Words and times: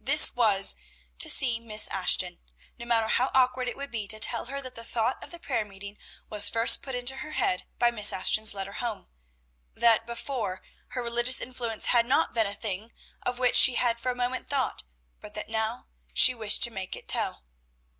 This 0.00 0.34
was, 0.34 0.74
to 1.20 1.28
see 1.30 1.60
Miss 1.60 1.86
Ashton, 1.86 2.40
no 2.80 2.84
matter 2.84 3.06
how 3.06 3.30
awkward 3.32 3.68
it 3.68 3.76
would 3.76 3.92
be 3.92 4.08
to 4.08 4.18
tell 4.18 4.46
her 4.46 4.60
that 4.60 4.74
the 4.74 4.82
thought 4.82 5.22
of 5.22 5.30
the 5.30 5.38
prayer 5.38 5.64
meeting 5.64 5.98
was 6.28 6.50
first 6.50 6.82
put 6.82 6.96
into 6.96 7.18
her 7.18 7.30
head 7.30 7.62
by 7.78 7.92
Miss 7.92 8.12
Ashton's 8.12 8.54
letter 8.54 8.72
home; 8.72 9.06
that 9.76 10.04
before, 10.04 10.62
her 10.88 11.00
religious 11.00 11.40
influence 11.40 11.84
had 11.86 12.06
not 12.06 12.34
been 12.34 12.48
a 12.48 12.54
thing 12.54 12.90
of 13.22 13.38
which 13.38 13.54
she 13.54 13.76
had 13.76 14.00
for 14.00 14.10
a 14.10 14.16
moment 14.16 14.48
thought, 14.50 14.82
but 15.20 15.34
that 15.34 15.48
now 15.48 15.86
she 16.12 16.34
wished 16.34 16.64
to 16.64 16.72
make 16.72 16.96
it 16.96 17.06
tell. 17.06 17.44